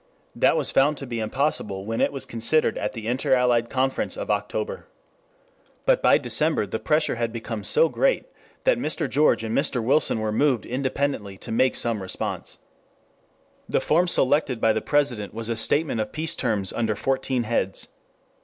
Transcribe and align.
That 0.35 0.57
was 0.57 0.71
found 0.71 0.97
to 0.97 1.05
be 1.05 1.19
impossible 1.19 1.85
when 1.85 2.01
it 2.01 2.11
was 2.11 2.25
considered 2.25 2.75
at 2.75 2.93
the 2.93 3.05
Interallied 3.05 3.69
Conference 3.69 4.17
of 4.17 4.31
October. 4.31 4.87
But 5.85 6.01
by 6.01 6.17
December 6.17 6.65
the 6.65 6.79
pressure 6.79 7.17
had 7.17 7.31
become 7.31 7.63
so 7.63 7.87
great 7.87 8.25
that 8.63 8.79
Mr. 8.79 9.07
George 9.07 9.43
and 9.43 9.55
Mr. 9.55 9.79
Wilson 9.83 10.19
were 10.19 10.31
moved 10.31 10.65
independently 10.65 11.37
to 11.37 11.51
make 11.51 11.75
some 11.75 12.01
response. 12.01 12.57
The 13.69 13.79
form 13.79 14.07
selected 14.07 14.59
by 14.59 14.73
the 14.73 14.81
President 14.81 15.35
was 15.35 15.49
a 15.49 15.55
statement 15.55 16.01
of 16.01 16.11
peace 16.11 16.33
terms 16.33 16.73
under 16.73 16.95
fourteen 16.95 17.43
heads. 17.43 17.89